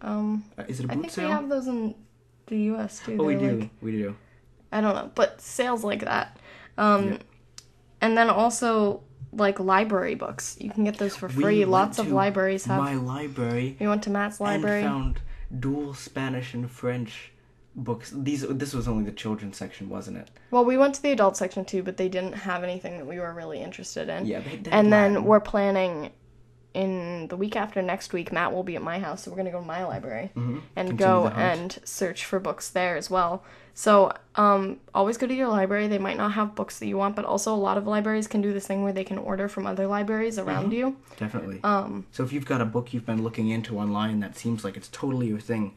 [0.00, 1.26] um Uh, is it a i boot think sale?
[1.26, 1.94] we have those in
[2.46, 3.60] the us too oh, we They're, do.
[3.60, 4.16] like- we do.
[4.72, 6.38] I don't know, but sales like that.
[6.78, 7.18] Um, Yeah.
[8.00, 10.56] And then also like library books.
[10.60, 11.58] You can get those for free.
[11.60, 12.80] We Lots of libraries have.
[12.82, 14.82] my library we went to Matt's library.
[14.82, 15.20] and found
[15.64, 17.30] dual Spanish and French
[17.76, 18.12] books.
[18.14, 20.30] These this was only the children's section, wasn't it?
[20.50, 23.18] Well, we went to the adult section too, but they didn't have anything that we
[23.18, 24.26] were really interested in.
[24.26, 25.24] Yeah, they, and then Latin.
[25.24, 26.10] we're planning
[26.72, 29.46] in the week after next week matt will be at my house so we're going
[29.46, 33.44] to go to my library and Continue go and search for books there as well
[33.74, 37.14] so um, always go to your library they might not have books that you want
[37.14, 39.68] but also a lot of libraries can do this thing where they can order from
[39.68, 41.60] other libraries around you definitely.
[41.62, 44.76] um, So if you've got a book you've been looking into online that seems like
[44.76, 45.74] it's totally your thing,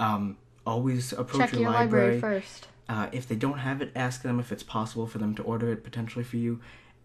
[0.00, 0.36] um,
[0.66, 2.20] always approach check your, your library library.
[2.20, 5.42] first Uh, if they don't have it, ask them if it's possible for them to
[5.42, 6.60] order it potentially for you,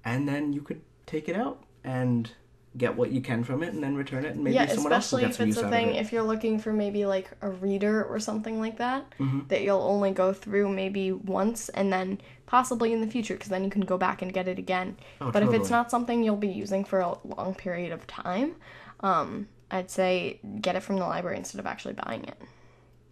[0.06, 2.32] and then you could take it out and
[2.78, 5.12] get what you can from it, and then return it, and maybe yeah someone else
[5.12, 6.00] will especially get if some it's use a out thing of it.
[6.00, 9.47] if you're looking for maybe like a reader or something like that Mhm.
[9.50, 13.63] that you'll only go through maybe once and then possibly in the future because then
[13.63, 16.38] you can go back and get it again Oh, but if it's not something you'll
[16.38, 18.56] be using for a long period of time
[19.02, 22.38] um, i'd say get it from the library instead of actually buying it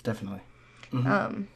[0.10, 0.42] Definitely.
[0.94, 1.48] um,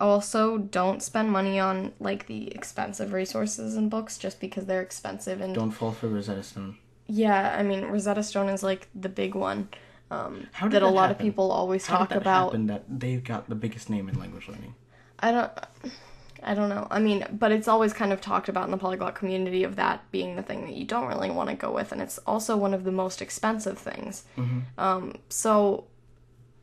[0.00, 5.40] also don't spend money on like the expensive resources and books just because they're expensive
[5.40, 6.76] and Don't fall for Rosetta Stone.
[7.06, 9.68] yeah i mean rosetta stone is like the big one
[10.10, 12.66] um, did that a that lot of people always How talk did that about happen
[12.68, 14.74] that they've got the biggest name in language learning?
[15.18, 15.50] I don't
[16.44, 16.86] I don't know.
[16.96, 20.08] I mean, but it's always kind of talked about in the polyglot community of that
[20.12, 22.72] being the thing that you don't really want to go with and it's also one
[22.72, 24.24] of the most expensive things.
[24.78, 25.84] Um so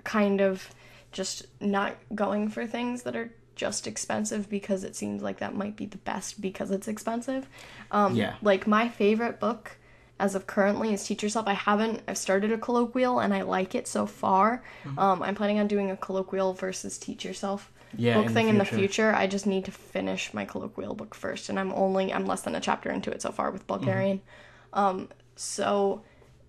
[0.04, 0.70] kind of
[1.12, 5.76] just not going for things that are just expensive because it seems like that might
[5.76, 7.48] be the best because it's expensive.
[7.92, 8.36] Um Yeah.
[8.42, 9.78] like my favorite book
[10.20, 11.48] as of currently is Teach Yourself.
[11.48, 14.63] I haven't I've started a colloquial and I like it so far.
[14.84, 14.98] Mm-hmm.
[15.00, 18.50] Um I'm planning on doing a colloquial versus Teach Yourself Yeah, book in the thing
[18.50, 18.80] in the future.
[18.80, 19.16] future.
[19.16, 22.56] I just need to finish my colloquial book first, and I'm only I'm less than
[22.56, 24.18] a chapter into it so far with Bulgarian.
[24.18, 24.80] Mm-hmm.
[24.80, 26.02] Um, so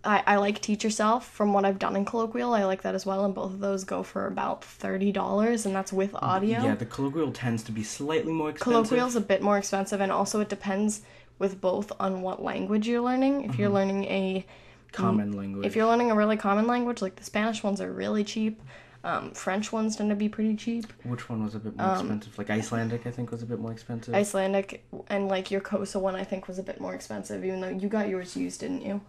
[0.04, 2.52] I, I like Teach Yourself from what I've done in colloquial.
[2.54, 5.74] I like that as well, and both of those go for about thirty dollars, and
[5.74, 6.62] that's with audio.
[6.62, 8.72] Yeah, the colloquial tends to be slightly more expensive.
[8.88, 11.02] Colloquial's a bit more expensive, and also it depends
[11.38, 13.44] with both on what language you're learning.
[13.44, 14.46] If you're learning a
[14.92, 15.66] common language.
[15.66, 18.60] If you're learning a really common language, like the Spanish ones are really cheap.
[19.02, 20.90] Um, French ones tend to be pretty cheap.
[21.02, 22.38] Which one was a bit more Um, expensive?
[22.38, 24.14] Like Icelandic, I think was a bit more expensive.
[24.14, 27.68] Icelandic and like your Xhosa one, I think was a bit more expensive, even though
[27.68, 29.02] you got yours used, didn't you?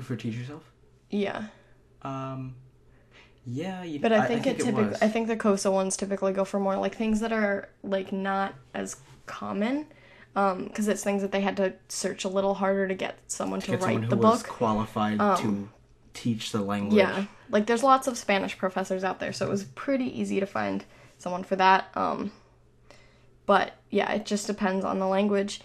[0.00, 0.62] For teach yourself.
[1.10, 1.44] Yeah,
[2.02, 2.54] Um,
[3.44, 4.96] yeah, you, but I think, it, it typically.
[5.02, 8.54] I think the Xhosa ones typically go for more like things that are like not
[8.72, 9.86] as common,
[10.34, 13.60] um, because it's things that they had to search a little harder to get someone
[13.60, 14.50] to, get write someone who the was book.
[14.52, 15.68] qualified Um, to
[16.14, 16.94] teach the language.
[16.94, 20.46] Yeah, like there's lots of Spanish professors out there, so it was pretty easy to
[20.46, 20.84] find
[21.18, 21.90] someone for that.
[21.94, 22.32] Um,
[23.44, 25.60] but yeah, it just depends on the language.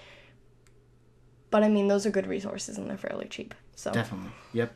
[1.49, 3.53] But I mean, those are good resources and they're fairly cheap.
[3.77, 4.31] So Definitely.
[4.53, 4.75] Yep.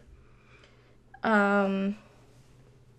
[1.23, 1.97] Um,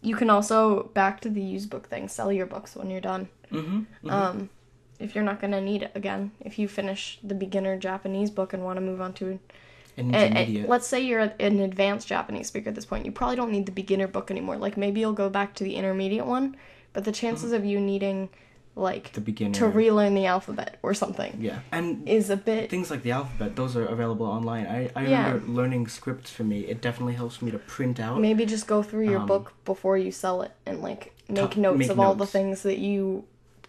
[0.02, 2.08] you can also back to the used book thing.
[2.08, 3.28] Sell your books when you're done.
[3.52, 4.10] Mm-hmm.
[4.10, 4.50] Um,
[4.98, 8.64] if you're not gonna need it again, if you finish the beginner Japanese book and
[8.64, 9.38] want to move on to,
[9.96, 10.68] and, Intermediate.
[10.68, 13.72] let's say you're an advanced Japanese speaker at this point, you probably don't need the
[13.72, 14.56] beginner book anymore.
[14.56, 16.56] Like maybe you'll go back to the intermediate one,
[16.92, 18.28] but the chances of you needing,
[18.74, 19.52] like, the beginner.
[19.54, 22.70] to relearn the alphabet or something yeah, and is a bit.
[22.70, 24.66] things like the alphabet, those are available online.
[24.66, 25.26] I, I Yeah.
[25.26, 26.60] remember learning scripts for me.
[26.60, 28.20] It definitely helps me to print out.
[28.20, 31.60] Maybe just go through your Um, book before you sell it and like make Ta-
[31.60, 33.24] notes make of all the things that you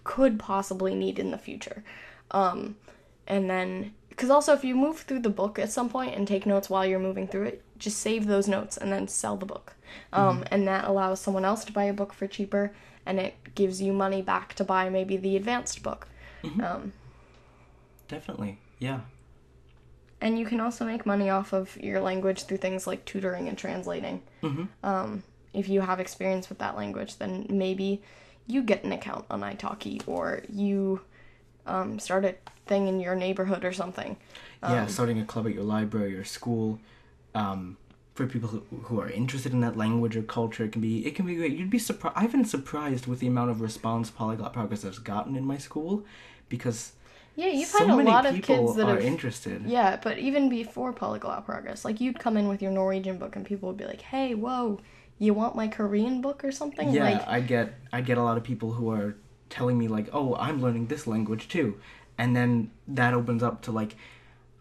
[0.06, 1.84] could possibly need in the future.
[2.32, 2.76] Um,
[3.28, 6.46] and then, because also if you move through the book at some point and take
[6.46, 9.76] notes while you're moving through it, just save those notes and then sell the book.
[10.14, 10.44] Um, Mm-hmm.
[10.52, 12.72] And that allows someone else to buy a book for cheaper
[13.06, 16.08] and it gives you money back to buy maybe the advanced book.
[16.44, 16.62] Mm-hmm.
[16.64, 16.94] Um,
[18.08, 18.60] Definitely.
[18.80, 19.02] Yeah.
[20.22, 23.58] and you can also make money off of your language through things like tutoring and
[23.58, 24.22] translating.
[24.42, 24.66] Mm-hmm.
[24.86, 28.02] Um, if you have experience with that language, then maybe
[28.48, 31.02] you get an account on italki or you
[31.66, 32.36] um, start a
[32.66, 34.18] thing in your neighborhood or something.
[34.62, 36.80] yeah, Um, starting a club at your library or school.
[37.36, 37.78] Um,
[38.14, 41.16] for people who, who are interested in that language or culture, it can be it
[41.16, 41.54] can be great.
[41.58, 42.18] You'd be surprised.
[42.18, 46.06] I've been surprised with the amount of response Polyglot Progress has gotten in my school,
[46.50, 46.94] because
[47.36, 49.04] Yeah, you've so had a many lot of people kids that are have.
[49.04, 49.64] interested.
[49.66, 53.46] yeah, but even before Polyglot Progress, like you'd come in with your Norwegian book and
[53.46, 54.80] people would be like, hey, whoa,
[55.20, 56.92] you want my Korean book or something?
[56.92, 59.16] Yeah, Like, I get I get a lot of people who are
[59.50, 61.80] telling me like, "Oh, I'm learning this language too,"
[62.18, 63.96] and then that opens up to like,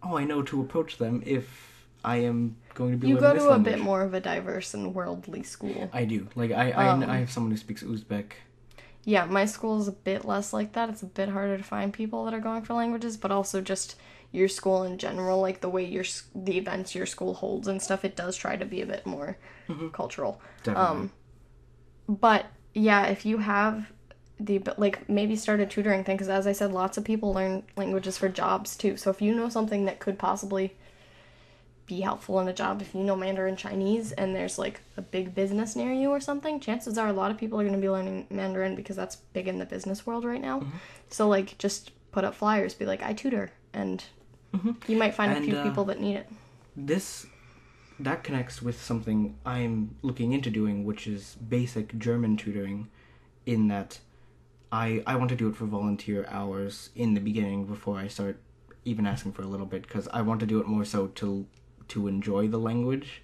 [0.02, 1.71] "Oh, I know to approach them if
[2.04, 4.74] I am going to be you go to a language." bit more of a diverse
[4.74, 5.90] and worldly school.
[5.92, 6.28] I do.
[6.34, 8.32] Like I I, Um, I have someone who speaks Uzbek.
[9.04, 10.88] Yeah, my school is a bit less like that.
[10.88, 13.96] It's a bit harder to find people that are going for languages, but also just
[14.30, 18.04] your school in general, like the way your the events your school holds and stuff.
[18.04, 19.38] It does try to be a bit more
[19.92, 20.40] cultural.
[20.64, 20.86] Definitely.
[20.86, 21.12] Um,
[22.08, 23.92] but yeah, if you have
[24.40, 27.64] the like maybe start a tutoring thing because as I said, lots of people learn
[27.76, 28.96] languages for jobs too.
[28.96, 30.76] So if you know something that could possibly
[31.86, 35.34] be helpful in a job, if you know Mandarin Chinese and there's like a big
[35.34, 37.90] business near you or something, chances are a lot of people are going to be
[37.90, 40.60] learning Mandarin because that's big in the business world right now.
[40.60, 40.76] Mm-hmm.
[41.10, 44.04] So like just put up flyers, be like I tutor, and
[44.86, 45.42] you might find Mm-hmm.
[45.42, 46.28] And, a few uh, people that need it.
[46.76, 47.26] this
[47.98, 52.88] that connects with something I'm looking into doing, which is basic German tutoring,
[53.46, 54.00] in that
[54.70, 58.40] I I want to do it for volunteer hours in the beginning before I start
[58.84, 61.46] even asking for a little bit because I want to do it more so to
[61.94, 63.22] to enjoy the language,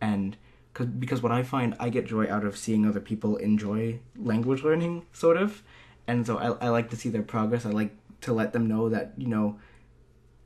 [0.00, 0.36] and
[0.74, 4.00] cause, because what I find I get joy out of seeing other people enjoy
[4.32, 5.62] language learning, sort of,
[6.06, 7.66] and so I I like to see their progress.
[7.66, 7.92] I like
[8.26, 9.58] to let them know that you know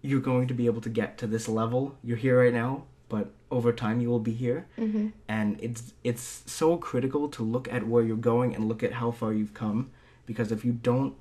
[0.03, 1.83] you're going to be able to get to this level.
[2.03, 4.67] You're here right now, but over time you will be here.
[4.79, 5.09] Mm-hmm.
[5.29, 9.11] And it's it's so critical to look at where you're going and look at how
[9.11, 9.91] far you've come,
[10.27, 11.15] because if you don't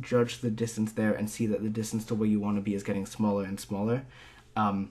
[0.00, 2.74] judge the distance there and see that the distance to where you want to be
[2.74, 4.04] is getting smaller and smaller,
[4.56, 4.90] um,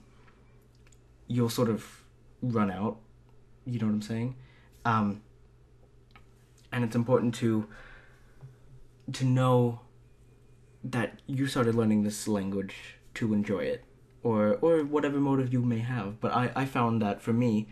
[1.28, 2.02] you'll sort of
[2.42, 2.98] run out.
[3.64, 4.36] You know what I'm saying?
[4.84, 5.22] Um,
[6.72, 7.66] and it's important to
[9.12, 9.80] to know
[10.84, 13.84] that you started learning this language to enjoy it
[14.22, 17.66] or or whatever motive you may have but i i found that for me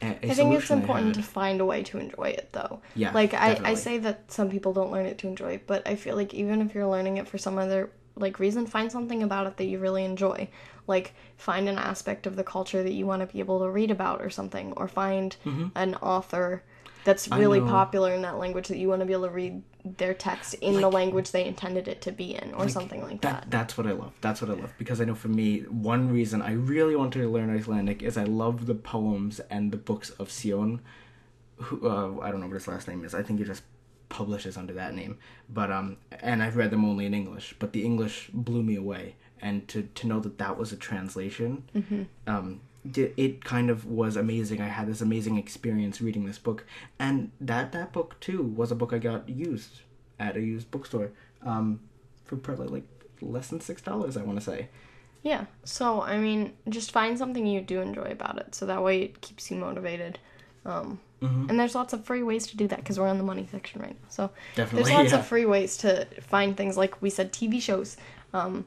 [0.00, 2.80] a, a I think it's important to find a way to enjoy it though.
[2.94, 5.82] Yeah, Like I, I say that some people don't learn it to enjoy it, but
[5.88, 9.22] I feel like even if you're learning it for some other like reason, find something
[9.22, 10.48] about it that you really enjoy.
[10.86, 13.90] Like find an aspect of the culture that you want to be able to read
[13.90, 15.36] about or something, or find
[15.74, 16.62] an author
[17.04, 17.40] that's Mm-hmm.
[17.40, 19.62] Really popular in that language that you want to be able to read
[19.96, 23.42] their text in the language they intended it to be in, or something like that.
[23.42, 26.12] that that's what i love that's what i love because i know for me one
[26.12, 30.10] reason i really wanted to learn icelandic is i love the poems and the books
[30.10, 30.80] of Sjón
[31.56, 33.62] who uh, i don't know what his last name is i think he just
[34.08, 35.18] publishes under that name.
[35.48, 39.16] But um and i've read them only in english but the english blew me away.
[39.40, 41.64] And to to know that that was a translation
[42.26, 44.60] um di- it kind of was amazing.
[44.60, 46.64] I had this amazing experience reading this book.
[46.98, 49.80] And that that book too was a book i got used
[50.18, 51.10] at a used bookstore
[51.42, 51.80] um
[52.24, 52.88] for probably like
[53.20, 54.68] less than six dollars i want to say.
[55.22, 55.46] Yeah.
[55.64, 59.20] So, I mean, just find something you do enjoy about it so that way it
[59.20, 60.18] keeps you motivated.
[60.68, 61.50] Um, Mm-hmm.
[61.50, 63.80] And there's lots of free ways to do that because we're on the money section
[63.82, 64.08] right now.
[64.08, 65.18] So, Definitely, there's lots yeah.
[65.18, 67.96] of free ways to find things like we said TV shows.
[68.32, 68.66] Um,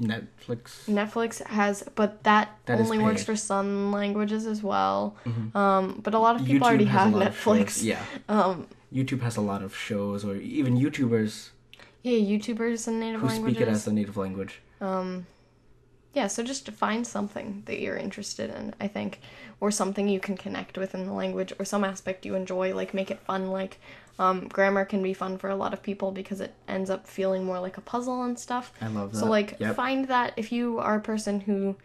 [0.00, 5.16] netflix Netflix has, but that, That only works for some languages as well.
[5.54, 7.82] Um, but a lot of people already have Netflix.
[7.82, 11.50] yeah Um, youtube has a lot of shows or even youtubers
[12.02, 13.56] yeah, YouTubers and native who languages.
[13.56, 15.26] speak it as a native language Um,
[16.12, 19.20] yeah, so just to find something that you're interested in, I think,
[19.60, 22.92] or something you can connect with in the language, or some aspect you enjoy, like
[22.94, 23.50] make it fun.
[23.50, 23.78] Like,
[24.18, 27.44] um, grammar can be fun for a lot of people because it ends up feeling
[27.44, 28.72] more like a puzzle and stuff.
[28.80, 29.76] i love that So, like, yep.
[29.76, 31.76] find that if you are a person who,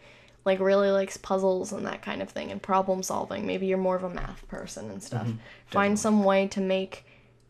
[0.44, 3.96] like, really likes puzzles and that kind of thing and problem solving, maybe you're more
[3.96, 5.28] of a math person and stuff.
[5.66, 7.04] Find some way to make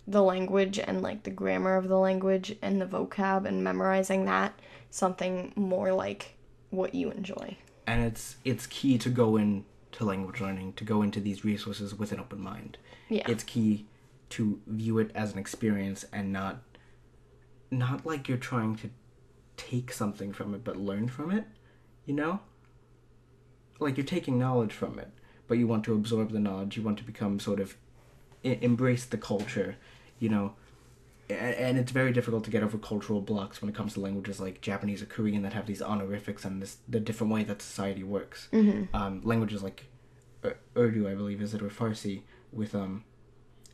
[0.06, 4.52] the language and like the grammar of the language and the vocab and memorizing that
[4.90, 6.35] something more like
[6.70, 7.56] what you enjoy.
[7.86, 12.12] and it's it's key to go into language learning to go into these resources with
[12.12, 12.76] an open mind
[13.08, 13.24] Yeah.
[13.28, 13.86] it's key
[14.30, 16.62] to view it as an experience and not
[17.70, 18.90] not like you're trying to
[19.56, 21.44] take something from it but learn from it
[22.04, 22.40] you know
[23.78, 25.10] like you're taking knowledge from it
[25.48, 27.76] but you want to absorb the knowledge you want to become sort of
[28.42, 29.76] embrace the culture
[30.18, 30.54] you know
[31.28, 34.60] and it's very difficult to get over cultural blocks when it comes to languages like
[34.60, 38.48] Japanese or Korean that have these honorifics and this the different way that society works.
[38.94, 39.86] Um, languages like
[40.44, 43.04] Ur- Urdu, I believe, is it or Farsi with um,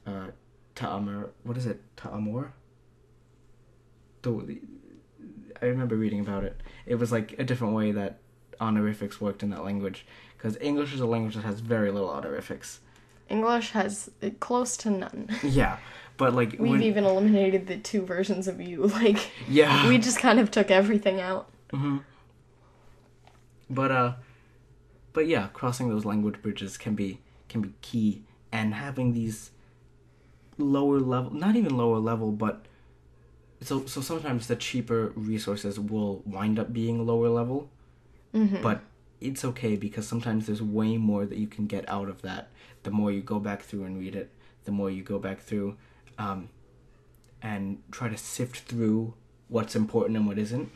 [0.06, 0.28] uh,
[0.74, 1.30] ta'amur.
[1.42, 1.82] What is it?
[1.96, 2.52] Ta'amur.
[4.22, 4.60] The,
[5.60, 6.60] I remember reading about it.
[6.86, 8.18] It was like a different way that
[8.60, 12.80] honorifics worked in that language because English is a language that has very little honorifics.
[13.28, 15.28] English has close to none.
[15.42, 15.78] Yeah,
[16.16, 18.86] but like We've when- even eliminated the two versions of you.
[19.02, 21.48] Like yeah we just kind of took everything out.
[23.70, 24.12] but uh
[25.12, 29.50] but yeah crossing those language bridges can be can be key and having these
[30.58, 32.64] lower level not even lower level but
[33.62, 37.68] so so sometimes the cheaper resources will wind up being lower level
[38.62, 38.80] but
[39.22, 42.48] it's okay because sometimes there's way more that you can get out of that
[42.82, 44.30] the more you go back through and read it
[44.64, 45.76] the more you go back through
[46.18, 46.48] um,
[47.42, 49.14] and try to sift through
[49.48, 50.70] what's important and what isn't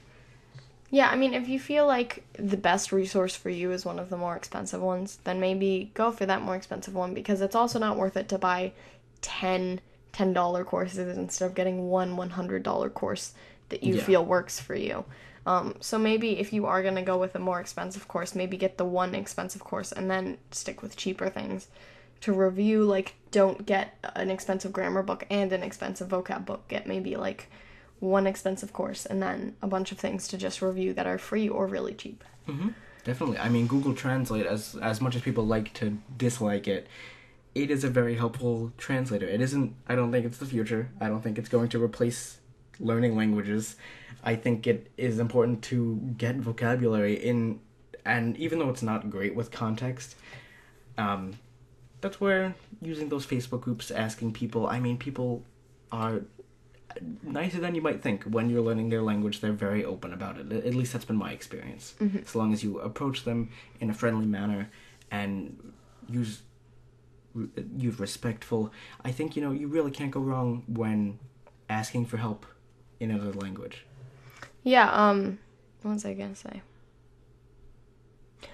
[0.90, 4.08] Yeah, I mean, if you feel like the best resource for you is one of
[4.08, 7.78] the more expensive ones, then maybe go for that more expensive one because it's also
[7.78, 8.72] not worth it to buy
[9.22, 9.80] 10
[10.12, 13.34] $10 courses instead of getting one $100 course
[13.68, 14.02] that you Yeah.
[14.04, 15.04] feel works for you.
[15.46, 18.56] Um, so maybe if you are going to go with a more expensive course, maybe
[18.56, 21.68] get the one expensive course and then stick with cheaper things.
[22.22, 26.66] To review, like, don't get an expensive grammar book and an expensive vocab book.
[26.66, 27.48] Get maybe like
[28.00, 31.48] one expensive course and then a bunch of things to just review that are free
[31.48, 32.24] or really cheap.
[33.04, 33.38] Definitely.
[33.38, 36.88] I mean, Google Translate, as as much as people like to dislike it,
[37.54, 39.26] it is a very helpful translator.
[39.26, 39.76] It isn't.
[39.88, 40.90] I don't think it's the future.
[41.00, 42.38] I don't think it's going to replace
[42.80, 43.76] learning languages.
[44.24, 47.60] I think it is important to get vocabulary in,
[48.04, 50.16] and even though it's not great with context,
[50.98, 51.34] um,
[52.00, 54.66] that's where using those Facebook groups, asking people.
[54.66, 55.44] I mean, people
[55.92, 56.22] are
[57.22, 60.50] nicer than you might think when you're learning their language they're very open about it
[60.50, 63.50] at least that's been my experience as long as you approach them
[63.80, 64.70] in a friendly manner
[65.10, 65.72] and
[66.08, 66.42] use
[67.76, 68.72] use respectful
[69.04, 71.18] i think you know you really can't go wrong when
[71.68, 72.46] asking for help
[73.00, 73.84] in another language
[74.62, 75.38] Yeah, um
[75.82, 76.62] what was I gonna say?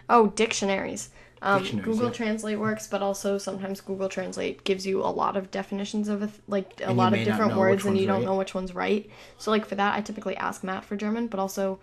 [0.09, 1.11] Oh, dictionaries.
[1.41, 2.13] Um, Dictionaries, Google yeah.
[2.13, 6.27] Translate works, but also sometimes Google Translate gives you a lot of definitions of a
[6.29, 8.75] th- like a And lot of different words, and you one's don't know which one's
[8.75, 9.09] right.
[9.39, 11.81] So like for that, I typically ask Matt for German, but also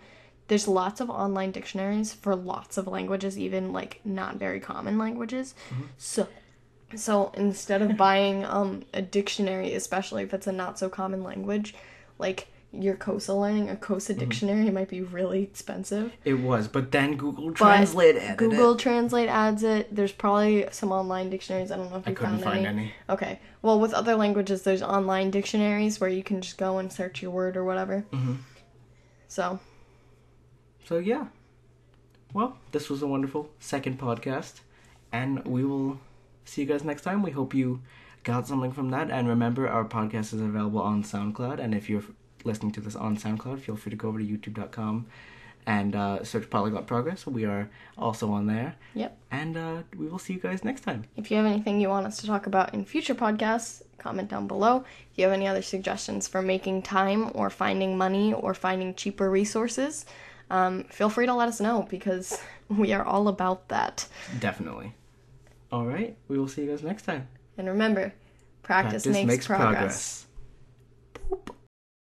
[0.48, 5.54] there's lots of online dictionaries for lots of languages, even like not very common languages.
[5.70, 5.84] Mm-hmm.
[5.98, 6.28] So
[6.94, 11.74] so instead of buying um a dictionary, especially if it's a not so common language,
[12.20, 14.18] like your Xhosa learning, a Xhosa Mm-hmm.
[14.20, 16.12] dictionary might be really expensive.
[16.24, 18.78] it was but then google But translate added Google it.
[18.78, 19.92] Translate adds it.
[19.94, 21.72] There's probably some online dictionaries.
[21.72, 22.78] I don't know if you i couldn't found find any.
[22.82, 23.40] any Okay.
[23.62, 27.32] Well, with other languages, there's online dictionaries where you can just go and search your
[27.32, 28.04] word or whatever.
[28.12, 28.36] Mhm.
[29.26, 29.58] So
[30.84, 31.26] so yeah
[32.32, 34.60] well this was a wonderful second podcast
[35.12, 35.98] and we will
[36.44, 37.80] see you guys next time we hope you
[38.24, 39.10] got something from that.
[39.10, 41.58] And remember our podcast is available on soundcloud.
[41.58, 42.04] And if you're
[42.44, 45.06] listening to this on soundcloud feel free to go over to youtube.com
[45.66, 47.26] and uh, search polyglot progress.
[47.26, 47.68] We are
[47.98, 48.76] also on there.
[48.94, 49.18] Yep.
[49.30, 51.04] and uh, we will see you guys next time.
[51.16, 54.46] If you have anything you want us to talk about in future podcasts, comment down
[54.46, 54.84] below.
[55.12, 59.30] If you have any other suggestions for making time or finding money or finding cheaper
[59.30, 60.06] resources,
[60.48, 64.08] um, feel free to let us know because we are all about that.
[64.40, 64.94] definitely.
[65.70, 66.16] All right.
[66.26, 67.28] We will see you guys next time
[67.60, 68.14] And remember,
[68.62, 70.26] practice, makes, progress.